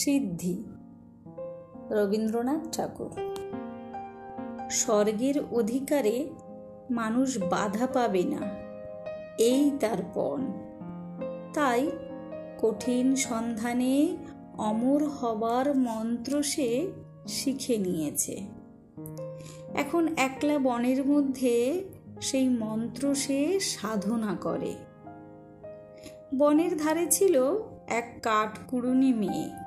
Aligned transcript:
সিদ্ধি। 0.00 0.64
রবীন্দ্রনাথ 1.90 2.76
ঠাকুর। 2.76 3.10
স্বর্গের 4.70 5.34
অধিকারে 5.52 6.28
মানুষ 6.90 7.38
বাধা 7.38 7.86
পাবে 7.86 8.22
না। 8.22 8.54
এই 9.38 9.70
তার 9.80 9.96
পণ। 10.14 10.52
তাই 11.54 11.90
কঠিন 12.58 13.14
সন্ধানে 13.14 14.16
অমর 14.58 15.04
হবার 15.04 15.76
মন্ত্র 15.76 16.42
সে 16.42 16.92
শিখে 17.28 17.76
নিয়েছে। 17.76 18.42
এখন 19.74 20.08
একলা 20.16 20.58
বনের 20.58 21.06
মধ্যে 21.06 21.84
সেই 22.20 22.48
মন্ত্র 22.48 23.14
সে 23.14 23.60
সাধনা 23.60 24.36
করে। 24.40 24.74
বনের 26.38 26.76
ধারে 26.76 27.06
ছিল 27.10 27.42
এক 27.88 28.18
কাঠ 28.22 28.58
কাঠকুড়ুনি 28.58 29.12
মেয়ে। 29.12 29.59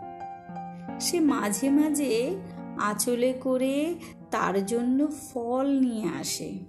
সে 1.00 1.20
মাঝে 1.20 1.70
মাঝে 1.70 2.36
আঁচলে 2.78 3.34
করে 3.34 3.96
তার 4.32 4.66
জন্য 4.66 5.08
ফল 5.08 5.80
নিয়ে 5.80 6.10
আসে 6.22 6.60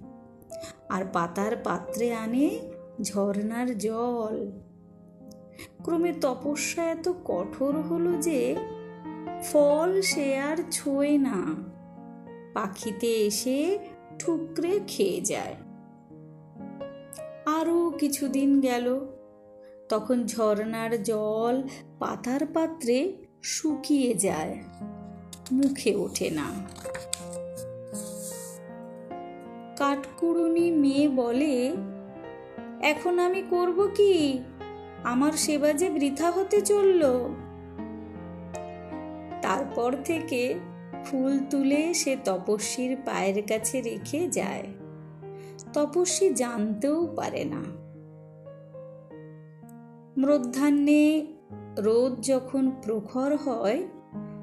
আর 0.89 1.05
পাতার 1.13 1.57
পাত্রে 1.57 2.15
আনে 2.15 2.61
ঝর্নার 3.03 3.79
জল। 3.79 4.53
ক্রমে 5.83 6.13
তপস্যা 6.13 6.83
এত 6.83 7.13
কঠোর 7.25 7.81
হলো 7.81 8.13
যে 8.13 8.57
ফল 9.43 10.01
সে 10.03 10.39
আর 10.39 10.57
ছোঁয় 10.71 11.19
না। 11.19 11.55
পাখিতে 12.55 13.13
এসে 13.13 13.79
ঠুকরে 14.19 14.81
খেয়ে 14.87 15.21
যায়। 15.21 15.55
আরও 17.47 17.91
কিছুদিন 17.91 18.61
গেল। 18.61 19.01
তখন 19.89 20.27
ঝর্নার 20.27 21.03
জল 21.03 21.63
পাতার 21.99 22.47
পাত্রে 22.47 23.24
শুকিয়ে 23.45 24.15
যায়। 24.15 24.63
মুখে 25.53 25.95
ওঠে 25.95 26.31
না। 26.31 26.45
কাঠকুড়ুনি 29.77 30.71
মেয়ে 30.71 31.09
বলে, 31.09 31.77
এখন 32.83 33.19
আমি 33.19 33.43
করব 33.51 33.91
কি? 33.95 34.43
আমার 35.05 35.33
সেবা 35.33 35.73
যে 35.73 35.91
বৃথা 35.91 36.31
হতে 36.31 36.61
চলল। 36.61 37.03
তারপর 39.43 39.95
থেকে 40.05 40.55
ফুল 41.05 41.39
তুলে 41.51 41.95
সে 41.95 42.17
তপস্বীর 42.25 42.97
পায়ের 43.05 43.43
কাছে 43.47 43.81
রেখে 43.81 44.29
যায়। 44.29 44.63
তপস্বী 45.73 46.31
জানতেও 46.31 47.07
পারে 47.07 47.45
না। 47.45 47.63
মধ্যাহ্নে 50.19 51.34
রোদ 51.79 52.21
যখন 52.21 52.71
প্রখর 52.83 53.37
হয়, 53.37 53.89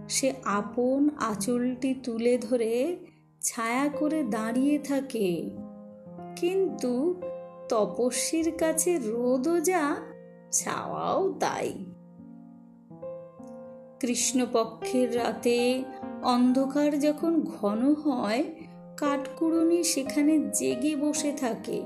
সে 0.09 0.33
আপন 0.45 1.09
আঁচলটি 1.19 1.93
তুলে 1.93 2.37
ধরে 2.37 2.97
ছায়া 3.41 3.89
করে 3.89 4.23
দাঁড়িয়ে 4.23 4.79
থাকে। 4.79 5.49
কিন্তু 6.35 7.21
তপস্বীর 7.69 8.51
কাছে 8.57 8.97
রোদও 8.97 9.59
যা, 9.59 9.95
ছাওয়াও 10.51 11.33
তাই। 11.33 11.85
কৃষ্ণপক্ষের 13.99 15.15
রাতে 15.15 15.83
অন্ধকার 16.23 16.99
যখন 16.99 17.41
ঘন 17.41 17.93
হয়, 17.93 18.43
কাঠকুড়ুনি 18.97 19.83
সেখানে 19.83 20.39
জেগে 20.53 20.95
বসে 20.95 21.31
থাকে। 21.31 21.81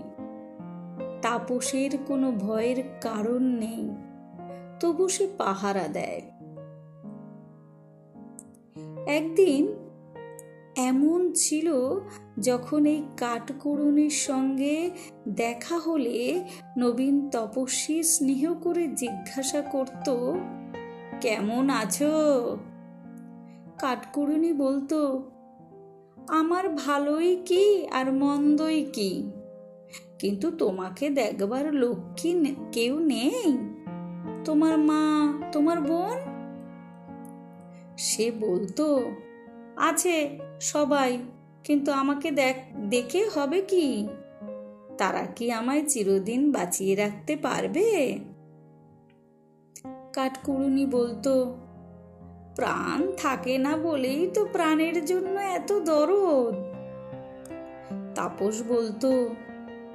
তাপসের 1.22 1.92
কোনো 2.08 2.32
ভয়ের 2.32 2.84
কারণ 3.02 3.44
নেই। 3.44 4.05
তবু 4.80 5.08
সে 5.08 5.28
পাহারা 5.38 5.88
দেয়। 5.88 6.22
একদিন 9.08 9.74
এমন 10.78 11.34
ছিল 11.34 11.74
যখন 12.40 12.86
এই 12.86 13.04
কাঠকুড়ুনির 13.18 14.10
সঙ্গে 14.10 14.90
দেখা 15.28 15.78
হলে 15.78 16.44
নবীন 16.78 17.30
তপস্বী 17.30 18.04
স্নেহ 18.04 18.54
করে 18.54 18.88
জিজ্ঞাসা 18.88 19.62
করত, 19.62 20.34
কেমন 21.22 21.70
আছো? 21.70 22.12
কাঠকুড়ুনি 23.80 24.54
বলতো, 24.54 25.30
আমার 26.28 26.70
ভালোই 26.70 27.36
কি 27.46 27.88
আর 27.88 28.14
মন্দই 28.14 28.86
কি? 28.94 29.32
কিন্তু 30.20 30.52
তোমাকে 30.52 31.10
দেখবার 31.10 31.74
লোক 31.74 31.96
কি 32.18 32.56
কেউ 32.72 33.00
নেই? 33.00 33.58
তোমার 34.46 34.78
মা, 34.78 35.34
তোমার 35.52 35.82
বোন? 35.82 36.18
সে 37.98 38.32
বলতো, 38.32 39.12
আছে 39.76 40.40
সবাই, 40.62 41.18
কিন্তু 41.64 41.92
আমাকে 41.92 42.32
দেখ, 42.32 42.56
দেখে 42.90 43.30
হবে 43.36 43.62
কি? 43.62 44.08
তারা 44.98 45.26
কি 45.36 45.52
আমায় 45.52 45.84
চিরদিন 45.88 46.52
বাঁচিয়ে 46.52 46.96
রাখতে 46.96 47.36
পারবে? 47.36 48.20
কাঠকুড়ুনি 50.14 50.86
বলতো, 50.86 51.58
প্রাণ 52.56 53.12
থাকে 53.18 53.58
না 53.58 53.78
বলেই 53.78 54.32
তো 54.34 54.46
প্রাণের 54.46 55.06
জন্য 55.06 55.40
এত 55.40 55.74
দরদ। 55.80 56.56
তাপস 58.16 58.64
বলতো, 58.68 59.36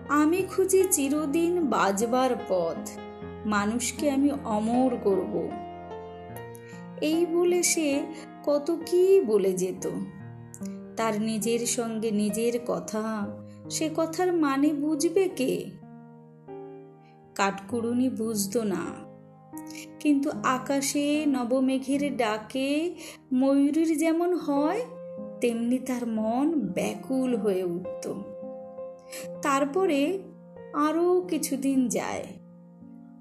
আমি 0.09 0.43
খুঁজি 0.43 0.85
চিরদিন 0.91 1.67
বাজবার 1.67 2.31
পথ। 2.49 3.10
মানুষকে 3.47 4.11
আমি 4.11 4.31
অমর 4.45 4.97
করব। 5.05 5.51
এই 7.01 7.27
বলে 7.27 7.63
সে 7.63 8.03
কত 8.45 8.77
কি 8.87 9.21
বলে 9.21 9.53
যেত। 9.53 9.89
তার 10.97 11.23
নিজের 11.23 11.59
সঙ্গে 11.59 12.11
নিজের 12.11 12.61
কথা, 12.67 13.29
সে 13.71 13.91
কথার 13.97 14.33
মানে 14.33 14.73
বুঝবে 14.73 15.29
কে? 15.29 15.71
কাঠকুড়ুনি 17.35 18.09
বুঝত 18.09 18.57
না। 18.57 19.11
কিন্তু 20.01 20.31
আকাশে 20.31 21.27
নবমেঘের 21.27 22.17
ডাকে 22.17 22.95
ময়ূরীর 23.33 23.99
যেমন 23.99 24.35
হয়, 24.35 24.81
তেমনি 25.41 25.79
তার 25.79 26.07
মন 26.07 26.61
ব্যাকুল 26.61 27.37
হয়ে 27.37 27.65
উঠত। 27.65 28.13
তারপরে 29.43 30.19
আরও 30.75 31.21
কিছুদিন 31.21 31.89
যায়। 31.89 32.40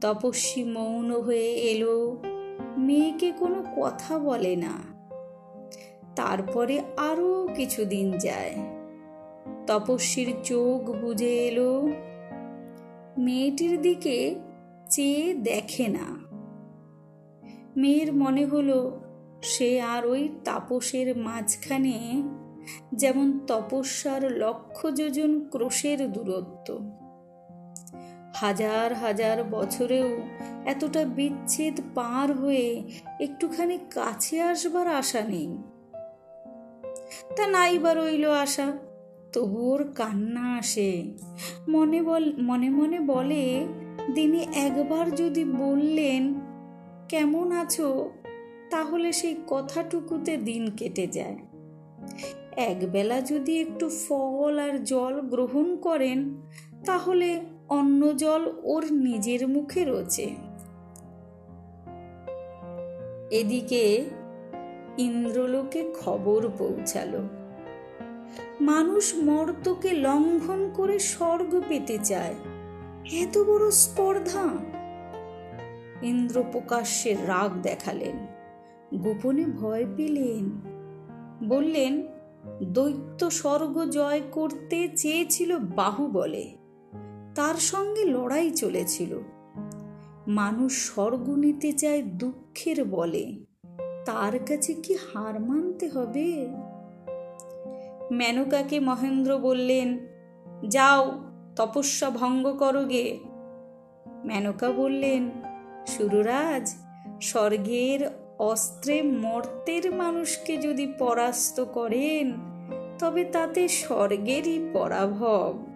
তপস্বী 0.01 0.63
মৌন 0.63 1.11
হয়ে 1.11 1.53
এলো। 1.53 2.17
মেয়েকে 2.77 3.31
কোনো 3.31 3.63
কথা 3.75 4.19
বলে 4.19 4.55
না। 4.55 4.99
তারপরে 6.15 6.79
আরও 6.97 7.47
কিছুদিন 7.55 8.11
যায়। 8.11 8.53
তপস্বীর 9.67 10.35
চোখ 10.43 10.91
বুঝে 10.91 11.47
এলো। 11.47 11.89
মেয়েটির 13.17 13.81
দিকে 13.81 14.35
চেয়ে 14.89 15.33
দেখে 15.33 15.87
না। 15.87 16.29
মেয়ের 17.77 18.13
মনে 18.13 18.45
হলো, 18.45 19.01
সে 19.41 19.81
আর 19.81 20.05
ওই 20.05 20.29
তাপসের 20.45 21.17
মাঝখানে 21.17 22.23
যেমন 22.95 23.39
তপস্যার 23.47 24.31
লক্ষ 24.31 24.87
যোজন 24.87 25.49
ক্রোশের 25.49 26.11
দূরত্ব। 26.11 26.79
হাজার 28.39 28.93
হাজার 28.93 29.43
বছরেও 29.43 30.17
এতটা 30.65 31.05
বিচ্ছেদ 31.05 31.79
পার 31.95 32.33
হয়ে 32.33 32.83
একটুখানি 33.19 33.77
কাছে 33.77 34.41
আসবার 34.41 34.87
আশা 34.87 35.21
নেই। 35.21 35.57
তা 37.35 37.47
নাই 37.47 37.77
বা 37.77 37.93
রইল 37.93 38.31
আশা 38.31 38.71
তবু 39.33 39.71
ওর 39.71 39.91
কান্না 39.95 40.55
আসে। 40.55 41.13
মনে 41.67 42.01
বল, 42.01 42.33
মনে 42.41 42.69
মনে 42.69 42.99
বলে, 42.99 43.67
দিনে 44.13 44.47
একবার 44.53 45.15
যদি 45.15 45.43
বললেন, 45.43 46.33
কেমন 47.09 47.51
আছো? 47.51 48.09
তাহলে 48.69 49.11
সেই 49.11 49.35
কথাটুকুতে 49.47 50.37
দিন 50.37 50.71
কেটে 50.77 51.07
যায়। 51.07 51.37
একবেলা 52.57 53.21
যদি 53.21 53.61
একটু 53.61 53.89
ফল 53.89 54.59
আর 54.59 54.83
জল 54.83 55.21
গ্রহণ 55.21 55.75
করেন, 55.77 56.41
তাহলে 56.85 57.39
অন্য 57.69 58.17
জল 58.17 58.53
ওর 58.63 58.93
নিজের 58.93 59.47
মুখে 59.47 59.85
রোচে 59.85 60.35
এদিকে 63.31 64.05
ইন্দ্রলোকে 64.97 65.93
খবর 66.01 66.47
পৌঁছালো। 66.57 67.19
মানুষ 68.61 69.15
মর্তকে 69.15 69.91
লঙ্ঘন 69.91 70.71
করে 70.73 70.99
স্বর্গ 70.99 71.61
পেতে 71.67 71.97
চায়। 72.03 72.35
এত 73.11 73.37
বড় 73.37 73.71
স্পর্ধা! 73.71 74.47
ইন্দ্র 76.01 76.43
প্রকাশ্যে 76.51 77.13
রাগ 77.13 77.61
দেখালেন। 77.61 78.27
গোপনে 78.95 79.45
ভয় 79.45 79.85
পেলেন। 79.95 80.49
বললেন, 81.47 82.07
দৈত্য 82.63 83.31
স্বর্গ 83.31 83.85
জয় 83.85 84.21
করতে 84.31 84.89
চেয়েছিল 84.95 85.57
বাহু 85.57 86.07
বলে 86.07 86.58
তার 87.39 87.55
সঙ্গে 87.55 88.05
লড়াই 88.05 88.51
চলেছিল। 88.51 89.19
মানুষ 90.27 90.85
স্বর্গ 90.85 91.29
নিতে 91.29 91.71
চায় 91.71 92.01
দুঃখের 92.01 92.85
বলে। 92.85 93.45
তার 94.05 94.39
কাছে 94.39 94.73
কি 94.73 94.93
হার 94.93 95.39
মানতে 95.39 95.89
হবে? 95.89 96.47
মেনকাকে 98.11 98.79
মহেন্দ্র 98.79 99.37
বললেন, 99.37 99.99
যাও, 100.67 101.19
তপস্যা 101.55 102.09
ভঙ্গ 102.09 102.51
করো 102.51 102.83
গে। 102.83 103.19
মেনকা 104.25 104.71
বললেন, 104.71 105.29
সুররাজ, 105.87 106.75
স্বর্গের 107.21 108.09
অস্ত্রে 108.39 109.01
মর্তের 109.01 109.95
মানুষকে 109.95 110.57
যদি 110.57 110.87
পরাস্ত 110.87 111.63
করেন, 111.63 112.33
তবে 112.99 113.23
তাতে 113.23 113.67
স্বর্গেরই 113.67 114.69
পরাভব। 114.73 115.68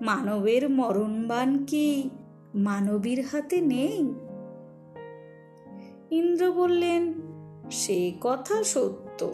মানবের 0.00 0.70
মরণবান 0.70 1.64
কি? 1.64 2.10
মানবীর 2.54 3.24
হাতে 3.32 3.60
নেই? 3.60 4.14
ইন্দ্র 6.10 6.52
বললেন, 6.52 7.12
সে 7.70 8.12
কথা 8.20 8.64
সত্য। 8.64 9.32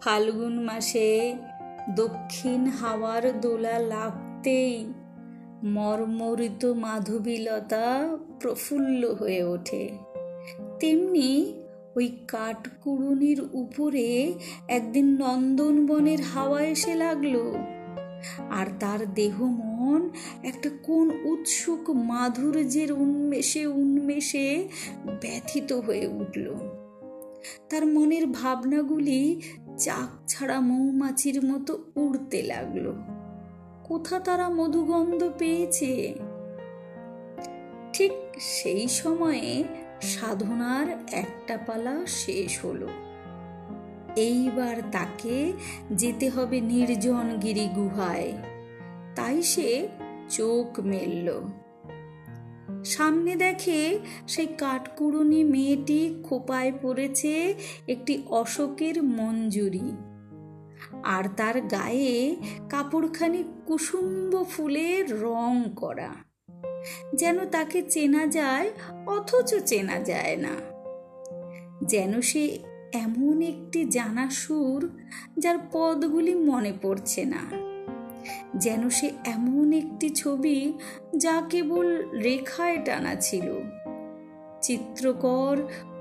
ফাল্গুন 0.00 0.60
মাসে 0.60 1.34
দক্ষিণ 1.96 2.66
হাওয়ার 2.66 3.40
দোলা 3.40 3.78
লাগতেই 3.78 4.92
মর্মরিত 5.64 6.64
মাধবীলতা 6.64 8.16
প্রফুল্ল 8.40 9.14
হয়ে 9.14 9.44
ওঠে। 9.44 9.90
তেমনি 10.80 11.59
ওই 11.96 12.16
কাঠকুড়ুনির 12.28 13.40
উপরে 13.52 14.34
একদিন 14.68 15.16
নন্দনবনের 15.20 16.20
হাওয়া 16.20 16.62
এসে 16.62 16.94
লাগল। 16.94 17.52
আর 18.50 18.66
তার 18.80 19.14
দেহ 19.14 19.44
মন 19.44 20.10
একটা 20.42 20.70
কোন 20.82 21.10
উৎসুক 21.24 21.90
মাধুর্যের 21.90 22.92
উন্মেষে 22.92 23.66
উন্মেষে 23.66 24.68
ব্যথিত 25.06 25.72
হয়ে 25.72 26.06
উঠল। 26.06 26.54
তার 27.70 27.86
মনের 27.86 28.26
ভাবনাগুলি 28.26 29.40
চাক 29.78 30.28
ছাড়া 30.28 30.60
মৌমাছির 30.60 31.44
মতো 31.44 31.84
উড়তে 31.96 32.42
লাগল। 32.42 32.92
কোথা 33.84 34.18
তারা 34.18 34.48
মধুগন্ধ 34.48 35.30
পেয়েছে? 35.38 36.14
ঠিক 37.92 38.12
সেই 38.38 38.88
সময়ে 38.88 39.64
সাধনার 40.00 40.86
একটা 41.12 41.56
পালা 41.56 42.06
শেষ 42.06 42.64
হলো। 42.64 42.88
এইবার 44.16 44.76
তাকে 44.92 45.52
যেতে 45.92 46.28
হবে 46.28 46.60
নির্জন 46.60 47.38
গিরি 47.42 47.68
গুহায়। 47.74 48.32
তাই 49.16 49.42
সে 49.42 49.88
চোখ 50.28 50.80
মেলল। 50.80 51.48
সামনে 52.84 53.36
দেখে 53.36 53.98
সেই 54.28 54.46
কাঠকুড়ুনি 54.46 55.44
মেয়েটি 55.44 56.22
খোপায় 56.28 56.72
পড়েছে 56.82 57.54
একটি 57.88 58.22
অশোকের 58.26 59.02
মঞ্জুরি। 59.02 59.92
আর 61.04 61.24
তার 61.36 61.60
গায়ে 61.60 62.36
কাপড়খানি 62.68 63.44
কুসুম্ব 63.66 64.44
ফুলের 64.50 65.22
রং 65.22 65.64
করা। 65.76 66.29
যেন 67.14 67.44
তাকে 67.44 67.82
চেনা 67.82 68.26
যায়, 68.26 68.70
অথচ 69.06 69.54
চেনা 69.66 69.98
যায় 69.98 70.36
না। 70.36 70.52
যেন 71.82 72.20
সে 72.20 72.58
এমন 72.92 73.42
একটি 73.42 73.84
জানা 73.84 74.30
সুর 74.30 74.90
যার 75.38 75.58
পদগুলি 75.72 76.34
মনে 76.34 76.72
পড়ছে 76.82 77.24
না। 77.24 77.70
যেন 78.56 78.90
সে 78.90 79.10
এমন 79.24 79.72
একটি 79.72 80.10
ছবি 80.10 80.72
যা 81.16 81.42
কেবল 81.50 82.10
রেখায় 82.10 82.78
টানা 82.84 83.14
ছিল। 83.14 83.52
চিত্রকর 84.62 85.56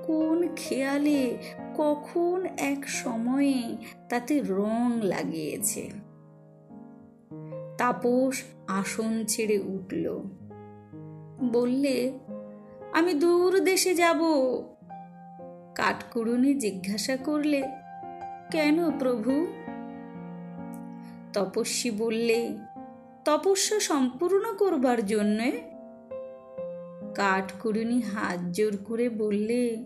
কোন 0.05 0.47
খেয়ালে 0.55 1.37
কখন 1.77 2.45
এক 2.57 2.89
সময়ে 2.89 3.77
তাতে 4.09 4.41
রং 4.47 5.01
লাগিয়েছে। 5.01 5.89
তাপস 7.77 8.41
আসন 8.67 9.25
ছেড়ে 9.25 9.59
উঠল। 9.59 10.23
বললে, 11.43 12.19
আমি 12.93 13.13
দূর 13.13 13.59
দেশে 13.59 13.95
যাব। 13.95 14.17
কাঠকুড়ুনি 15.75 16.53
জিজ্ঞাসা 16.53 17.17
করলে, 17.17 17.63
কেন 18.51 18.91
প্রভু? 18.91 19.47
তপস্বী 21.33 21.91
বললে, 21.91 22.57
তপস্যা 23.25 23.79
সম্পূর্ণ 23.79 24.55
করবার 24.57 25.05
জন্যে। 25.05 25.51
কাঠকুড়ুনি 27.15 28.01
হাত 28.01 28.39
জোর 28.51 28.77
করে 28.85 29.09
বললে, 29.09 29.83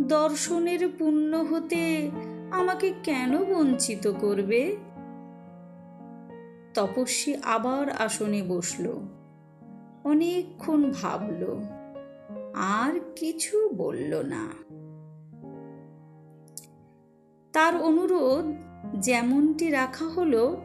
দর্শনের 0.00 0.88
পুণ্য 0.98 1.36
হতে 1.36 2.10
আমাকে 2.50 2.92
কেন 3.02 3.44
বঞ্চিত 3.44 4.12
করবে? 4.20 4.76
তপস্বী 6.74 7.34
আবার 7.42 7.90
আসনে 7.90 8.42
বসল। 8.42 8.98
অনেকক্ষণ 10.04 10.92
ভাবল, 11.02 11.42
আর 12.54 13.00
কিছু 13.16 13.68
বলল 13.76 14.22
না। 14.26 14.44
তার 17.52 17.82
অনুরোধ 17.82 18.44
যেমনটি 19.00 19.70
রাখা 19.70 20.04
হলো, 20.04 20.56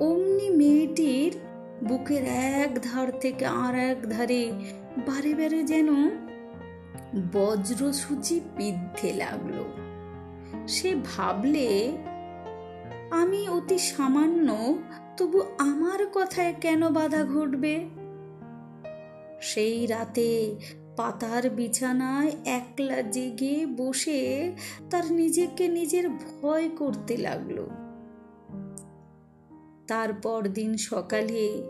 অমনি 0.00 0.48
মেয়েটির 0.50 1.32
বুকের 1.84 2.24
এক 2.62 2.78
ধার 2.82 3.08
থেকে 3.20 3.46
আর 3.46 3.74
এক 3.74 4.10
ধারে 4.10 4.52
বারে 5.06 5.34
বারে 5.34 5.62
যেন 5.62 5.88
বজ্রসূচি 7.32 8.40
বিদ্ধে 8.56 9.12
লাগল। 9.12 9.64
সে 10.68 10.94
ভাবলে, 10.94 11.92
আমি 13.10 13.48
অতি 13.48 13.78
সামান্য, 13.78 14.78
তবু 15.16 15.40
আমার 15.58 16.06
কথায় 16.14 16.54
কেন 16.60 16.88
বাধা 16.88 17.24
ঘটবে? 17.24 18.03
সেই 19.44 19.86
রাতে 19.86 20.56
পাতার 20.96 21.50
বিছানায় 21.50 22.30
একলা 22.44 23.02
জেগে 23.02 23.66
বসে 23.66 24.52
তার 24.90 25.12
নিজেকে 25.12 25.68
নিজের 25.68 26.08
ভয় 26.08 26.68
করতে 26.68 27.16
লাগল। 27.16 27.66
তারপর 29.86 30.48
দিন 30.48 30.76
সকালে 30.76 31.62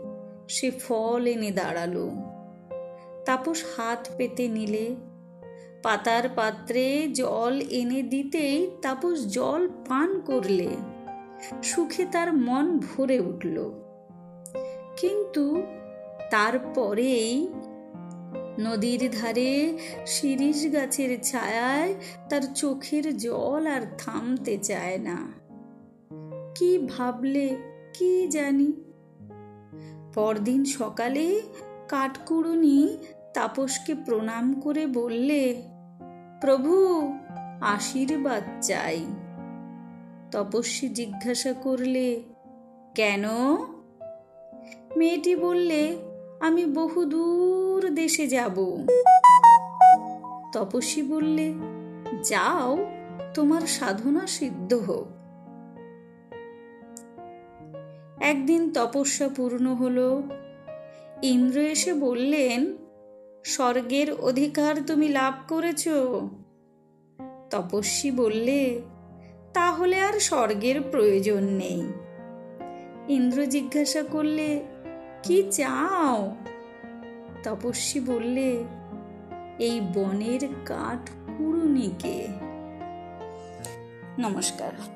সে 0.49 0.71
ফল 0.71 1.25
এনে 1.25 1.51
দাঁড়াল। 1.51 2.09
তাপস 3.25 3.63
হাত 3.77 4.07
পেতে 4.17 4.47
নিলে। 4.47 4.95
পাতার 5.83 6.29
পাত্রে 6.29 7.07
জল 7.13 7.61
এনে 7.69 8.01
দিতেই 8.01 8.71
তাপস 8.81 9.25
জল 9.27 9.67
পান 9.89 10.19
করলে। 10.19 10.67
সুখে 11.63 12.05
তার 12.05 12.33
মন 12.33 12.79
ভরে 12.79 13.19
উঠল। 13.19 13.71
কিন্তু 14.97 15.63
তারপরেই 16.31 17.47
নদীর 18.59 19.11
ধারে 19.11 19.77
শিরিষ 20.05 20.73
গাছের 20.73 21.23
ছায়ায় 21.23 21.95
তার 22.29 22.41
চোখের 22.55 23.17
জল 23.17 23.67
আর 23.67 23.81
থামতে 23.97 24.57
চায় 24.57 24.97
না। 24.97 25.31
কি 26.55 26.77
ভাবলে, 26.77 27.57
কি 27.93 28.27
জানি? 28.27 28.73
পরদিন 30.13 30.65
সকালে 30.65 31.41
কাঠকুড়ুনি 31.89 32.97
তাপসকে 33.33 33.95
প্রণাম 33.95 34.59
করে 34.59 34.87
বললে, 34.87 35.61
প্রভু, 36.41 36.97
আশীর্বাদ 37.61 38.43
চাই। 38.61 39.05
তপস্বী 40.31 40.87
জিজ্ঞাসা 40.87 41.53
করলে, 41.53 42.23
কেন? 42.95 43.25
মেয়েটি 44.97 45.35
বললে, 45.35 45.97
আমি 46.39 46.65
বহু 46.65 47.05
দূর 47.05 47.64
দেশে 47.89 48.27
যাব। 48.27 48.77
তপস্বী 50.53 51.01
বললে, 51.01 51.53
যাও, 52.23 52.85
তোমার 53.33 53.61
সাধনা 53.61 54.27
সিদ্ধ 54.27 54.73
হোক। 54.73 55.07
একদিন 58.21 58.73
তপস্যা 58.73 59.29
পূর্ণ 59.35 59.75
হলো। 59.75 60.23
ইন্দ্র 61.21 61.59
এসে 61.59 61.93
বললেন, 61.93 62.77
স্বর্গের 63.45 64.13
অধিকার 64.13 64.75
তুমি 64.87 65.07
লাভ 65.07 65.33
করেছ। 65.47 65.87
তপস্বী 67.49 68.11
বললে, 68.11 68.81
তাহলে 69.53 69.99
আর 69.99 70.19
স্বর্গের 70.19 70.81
প্রয়োজন 70.81 71.43
নেই। 71.43 71.87
ইন্দ্র 73.09 73.45
জিজ্ঞাসা 73.45 74.03
করলে, 74.03 74.63
কি 75.23 75.43
চাও? 75.51 76.35
তপস্বী 77.45 77.99
বললে 77.99 78.63
এই 79.59 79.81
বনের 79.93 80.47
কাঠ 80.65 81.09
কুড়ুনিকে। 81.37 82.27
নমস্কার। 84.19 84.94